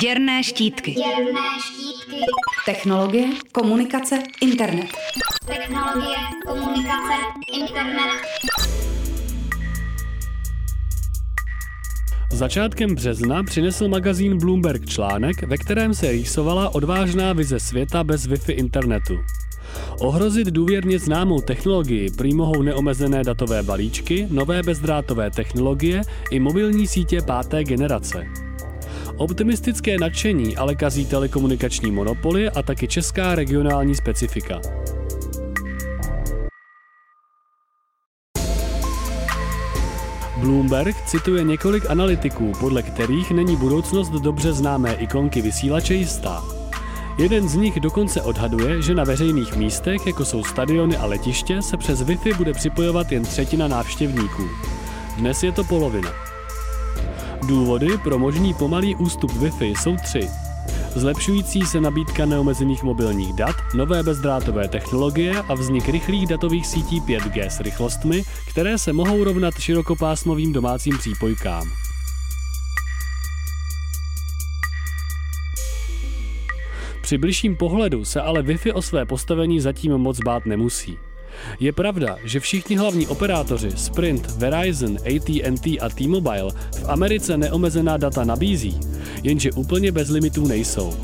Děrné 0.00 0.42
štítky. 0.42 0.92
Děrné 0.92 1.40
štítky. 1.60 2.20
Technologie, 2.66 3.28
komunikace, 3.52 4.18
internet. 4.42 4.86
Technologie, 5.46 6.16
komunikace, 6.46 7.14
internet. 7.52 8.22
Začátkem 12.32 12.94
března 12.94 13.42
přinesl 13.42 13.88
magazín 13.88 14.38
Bloomberg 14.38 14.86
článek, 14.86 15.42
ve 15.42 15.56
kterém 15.56 15.94
se 15.94 16.12
rýsovala 16.12 16.74
odvážná 16.74 17.32
vize 17.32 17.60
světa 17.60 18.04
bez 18.04 18.28
Wi-Fi 18.28 18.54
internetu. 18.58 19.18
Ohrozit 20.00 20.46
důvěrně 20.46 20.98
známou 20.98 21.40
technologii 21.40 22.10
prý 22.10 22.34
mohou 22.34 22.62
neomezené 22.62 23.24
datové 23.24 23.62
balíčky, 23.62 24.26
nové 24.30 24.62
bezdrátové 24.62 25.30
technologie 25.30 26.02
i 26.30 26.40
mobilní 26.40 26.86
sítě 26.86 27.22
páté 27.26 27.64
generace. 27.64 28.41
Optimistické 29.22 29.98
nadšení 29.98 30.56
ale 30.56 30.74
kazí 30.74 31.06
telekomunikační 31.06 31.90
monopoly 31.90 32.50
a 32.50 32.62
taky 32.62 32.88
česká 32.88 33.34
regionální 33.34 33.94
specifika. 33.94 34.60
Bloomberg 40.36 40.96
cituje 41.06 41.44
několik 41.44 41.90
analytiků, 41.90 42.52
podle 42.60 42.82
kterých 42.82 43.30
není 43.30 43.56
budoucnost 43.56 44.10
dobře 44.10 44.52
známé 44.52 44.94
ikonky 44.94 45.42
vysílače 45.42 45.94
jistá. 45.94 46.42
Jeden 47.18 47.48
z 47.48 47.54
nich 47.54 47.80
dokonce 47.80 48.22
odhaduje, 48.22 48.82
že 48.82 48.94
na 48.94 49.04
veřejných 49.04 49.56
místech, 49.56 50.06
jako 50.06 50.24
jsou 50.24 50.44
stadiony 50.44 50.96
a 50.96 51.06
letiště, 51.06 51.62
se 51.62 51.76
přes 51.76 52.02
Wi-Fi 52.02 52.36
bude 52.36 52.52
připojovat 52.52 53.12
jen 53.12 53.22
třetina 53.22 53.68
návštěvníků. 53.68 54.48
Dnes 55.16 55.42
je 55.42 55.52
to 55.52 55.64
polovina. 55.64 56.31
Důvody 57.46 57.98
pro 57.98 58.18
možný 58.18 58.54
pomalý 58.54 58.96
ústup 58.96 59.30
Wi-Fi 59.30 59.74
jsou 59.82 59.96
tři. 59.96 60.28
Zlepšující 60.94 61.62
se 61.62 61.80
nabídka 61.80 62.26
neomezených 62.26 62.82
mobilních 62.82 63.32
dat, 63.32 63.56
nové 63.74 64.02
bezdrátové 64.02 64.68
technologie 64.68 65.38
a 65.48 65.54
vznik 65.54 65.88
rychlých 65.88 66.26
datových 66.26 66.66
sítí 66.66 67.00
5G 67.00 67.46
s 67.46 67.60
rychlostmi, 67.60 68.22
které 68.50 68.78
se 68.78 68.92
mohou 68.92 69.24
rovnat 69.24 69.54
širokopásmovým 69.58 70.52
domácím 70.52 70.98
přípojkám. 70.98 71.68
Při 77.02 77.18
bližším 77.18 77.56
pohledu 77.56 78.04
se 78.04 78.20
ale 78.20 78.42
Wi-Fi 78.42 78.72
o 78.74 78.82
své 78.82 79.06
postavení 79.06 79.60
zatím 79.60 79.98
moc 79.98 80.18
bát 80.20 80.46
nemusí. 80.46 80.98
Je 81.60 81.72
pravda, 81.72 82.16
že 82.24 82.40
všichni 82.40 82.76
hlavní 82.76 83.06
operátoři 83.06 83.70
Sprint, 83.76 84.30
Verizon, 84.30 84.96
AT&T 84.96 85.80
a 85.80 85.88
T-Mobile 85.88 86.52
v 86.76 86.84
Americe 86.88 87.36
neomezená 87.36 87.96
data 87.96 88.24
nabízí, 88.24 88.80
jenže 89.22 89.52
úplně 89.52 89.92
bez 89.92 90.08
limitů 90.08 90.46
nejsou. 90.46 90.94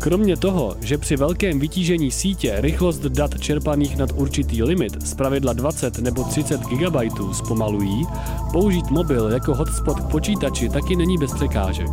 Kromě 0.00 0.36
toho, 0.36 0.76
že 0.80 0.98
při 0.98 1.16
velkém 1.16 1.58
vytížení 1.58 2.10
sítě 2.10 2.54
rychlost 2.58 3.00
dat 3.00 3.40
čerpaných 3.40 3.96
nad 3.96 4.10
určitý 4.14 4.62
limit, 4.62 5.06
zpravidla 5.06 5.52
20 5.52 5.98
nebo 5.98 6.24
30 6.24 6.60
GB, 6.60 6.96
zpomalují, 7.32 8.06
použít 8.52 8.90
mobil 8.90 9.28
jako 9.28 9.54
hotspot 9.54 10.00
k 10.00 10.10
počítači 10.10 10.68
taky 10.68 10.96
není 10.96 11.18
bez 11.18 11.34
překážek. 11.34 11.88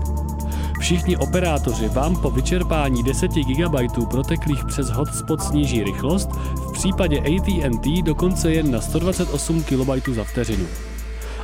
Všichni 0.80 1.18
operátoři 1.18 1.90
vám 1.90 2.16
po 2.16 2.32
vyčerpání 2.32 3.04
10 3.04 3.32
GB 3.32 4.08
proteklých 4.12 4.66
přes 4.66 4.90
hotspot 4.90 5.42
sníží 5.42 5.84
rychlost, 5.84 6.30
případě 6.78 7.20
AT&T 7.20 8.02
dokonce 8.02 8.52
jen 8.52 8.72
na 8.72 8.81
128 8.81 9.64
KB 9.64 10.08
za 10.16 10.23
vteřinu. 10.23 10.67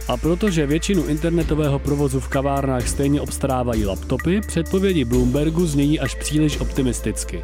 A 0.08 0.18
protože 0.18 0.66
většinu 0.66 1.06
internetového 1.06 1.80
provozu 1.80 2.20
v 2.20 2.28
kavárnách 2.28 2.88
stejně 2.88 3.22
obstarávají 3.22 3.86
laptopy, 3.86 4.42
předpovědi 4.42 5.06
Bloombergu 5.06 5.66
znějí 5.66 6.00
až 6.00 6.16
příliš 6.16 6.60
optimisticky. 6.60 7.44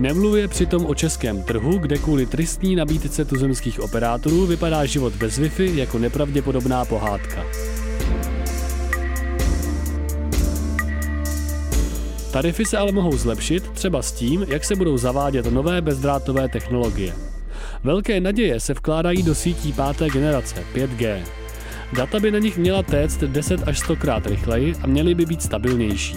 Nemluvě 0.00 0.48
přitom 0.48 0.86
o 0.86 0.94
českém 0.94 1.42
trhu, 1.42 1.78
kde 1.78 1.98
kvůli 1.98 2.26
tristní 2.26 2.76
nabídce 2.76 3.24
tuzemských 3.24 3.80
operátorů 3.80 4.46
vypadá 4.46 4.84
život 4.84 5.12
bez 5.14 5.38
Wi-Fi 5.38 5.74
jako 5.74 5.98
nepravděpodobná 5.98 6.84
pohádka. 6.84 7.44
Tarify 12.34 12.64
se 12.64 12.78
ale 12.78 12.92
mohou 12.92 13.16
zlepšit 13.16 13.70
třeba 13.70 14.02
s 14.02 14.12
tím, 14.12 14.46
jak 14.48 14.64
se 14.64 14.76
budou 14.76 14.96
zavádět 14.96 15.46
nové 15.46 15.80
bezdrátové 15.80 16.48
technologie. 16.48 17.14
Velké 17.84 18.20
naděje 18.20 18.60
se 18.60 18.74
vkládají 18.74 19.22
do 19.22 19.34
sítí 19.34 19.72
páté 19.72 20.10
generace 20.10 20.64
5G. 20.74 21.22
Data 21.96 22.20
by 22.20 22.30
na 22.30 22.38
nich 22.38 22.58
měla 22.58 22.82
téct 22.82 23.20
10 23.20 23.68
až 23.68 23.78
100 23.78 23.96
krát 23.96 24.26
rychleji 24.26 24.74
a 24.82 24.86
měly 24.86 25.14
by 25.14 25.26
být 25.26 25.42
stabilnější. 25.42 26.16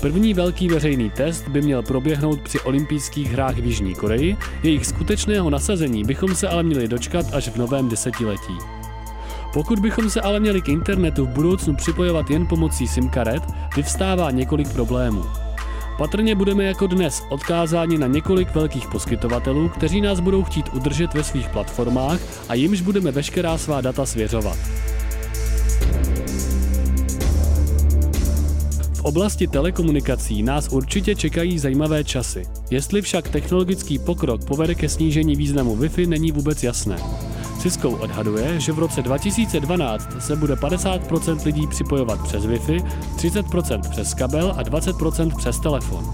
První 0.00 0.34
velký 0.34 0.68
veřejný 0.68 1.10
test 1.10 1.48
by 1.48 1.62
měl 1.62 1.82
proběhnout 1.82 2.40
při 2.40 2.60
olympijských 2.60 3.32
hrách 3.32 3.58
v 3.58 3.64
Jižní 3.64 3.94
Koreji, 3.94 4.36
jejich 4.62 4.86
skutečného 4.86 5.50
nasazení 5.50 6.04
bychom 6.04 6.34
se 6.34 6.48
ale 6.48 6.62
měli 6.62 6.88
dočkat 6.88 7.26
až 7.32 7.48
v 7.48 7.56
novém 7.56 7.88
desetiletí. 7.88 8.79
Pokud 9.52 9.78
bychom 9.78 10.10
se 10.10 10.20
ale 10.20 10.40
měli 10.40 10.62
k 10.62 10.68
internetu 10.68 11.26
v 11.26 11.28
budoucnu 11.28 11.74
připojovat 11.74 12.30
jen 12.30 12.46
pomocí 12.46 12.88
SIM 12.88 13.08
karet, 13.08 13.42
vyvstává 13.76 14.30
několik 14.30 14.72
problémů. 14.72 15.24
Patrně 15.98 16.34
budeme 16.34 16.64
jako 16.64 16.86
dnes 16.86 17.22
odkázáni 17.28 17.98
na 17.98 18.06
několik 18.06 18.54
velkých 18.54 18.88
poskytovatelů, 18.88 19.68
kteří 19.68 20.00
nás 20.00 20.20
budou 20.20 20.44
chtít 20.44 20.66
udržet 20.72 21.14
ve 21.14 21.24
svých 21.24 21.48
platformách 21.48 22.20
a 22.48 22.54
jimž 22.54 22.80
budeme 22.80 23.10
veškerá 23.10 23.58
svá 23.58 23.80
data 23.80 24.06
svěřovat. 24.06 24.58
V 28.94 29.04
oblasti 29.04 29.46
telekomunikací 29.46 30.42
nás 30.42 30.68
určitě 30.68 31.14
čekají 31.14 31.58
zajímavé 31.58 32.04
časy. 32.04 32.46
Jestli 32.70 33.02
však 33.02 33.28
technologický 33.28 33.98
pokrok 33.98 34.44
povede 34.44 34.74
ke 34.74 34.88
snížení 34.88 35.36
významu 35.36 35.76
Wi-Fi, 35.76 36.08
není 36.08 36.32
vůbec 36.32 36.62
jasné. 36.62 36.96
Cisco 37.60 37.90
odhaduje, 37.90 38.60
že 38.60 38.72
v 38.72 38.78
roce 38.78 39.02
2012 39.02 40.08
se 40.18 40.36
bude 40.36 40.54
50% 40.54 41.44
lidí 41.44 41.66
připojovat 41.66 42.22
přes 42.22 42.46
Wi-Fi, 42.46 42.86
30% 43.16 43.90
přes 43.90 44.14
kabel 44.14 44.54
a 44.56 44.62
20% 44.62 45.36
přes 45.36 45.60
telefon. 45.60 46.04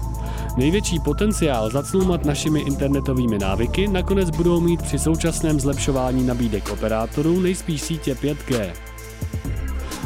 Největší 0.57 0.99
potenciál 0.99 1.69
zaclumat 1.69 2.25
našimi 2.25 2.59
internetovými 2.59 3.37
návyky 3.39 3.87
nakonec 3.87 4.29
budou 4.29 4.59
mít 4.59 4.81
při 4.81 4.99
současném 4.99 5.59
zlepšování 5.59 6.27
nabídek 6.27 6.69
operátorů 6.69 7.39
nejspíš 7.39 7.81
sítě 7.81 8.13
5G. 8.13 8.71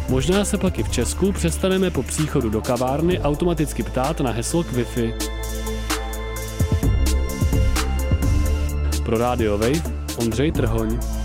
Možná 0.10 0.46
se 0.46 0.58
pak 0.58 0.80
i 0.80 0.84
v 0.84 0.92
Česku 0.92 1.32
přestaneme 1.32 1.90
po 1.90 2.04
příchodu 2.04 2.50
do 2.50 2.62
kavárny 2.62 3.20
automaticky 3.20 3.84
ptát 3.84 4.20
na 4.20 4.32
heslo 4.32 4.64
k 4.64 4.74
Wi-Fi. 4.74 5.14
Pro 9.06 9.18
Radio 9.18 9.58
Wave 9.58 10.02
Ondřej 10.18 10.52
Trhoň. 10.52 11.21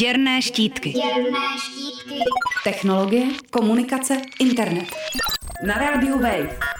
Děrné 0.00 0.42
štítky. 0.42 0.90
Děrné 0.90 1.38
štítky. 1.58 2.14
Technologie, 2.64 3.26
komunikace, 3.50 4.16
internet. 4.40 4.96
Na 5.66 5.74
rádiu 5.74 6.18
Wave. 6.18 6.73